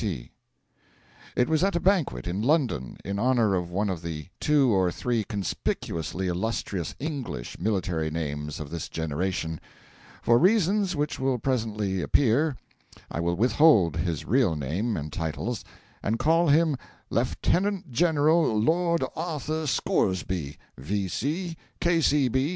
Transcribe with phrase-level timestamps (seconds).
[0.01, 0.31] T.)
[1.35, 4.91] It was at a banquet in London in honour of one of the two or
[4.91, 9.61] three conspicuously illustrious English military names of this generation.
[10.23, 12.55] For reasons which will presently appear,
[13.11, 15.63] I will withhold his real name and titles,
[16.01, 16.77] and call him
[17.11, 21.55] Lieutenant General Lord Arthur Scoresby, V.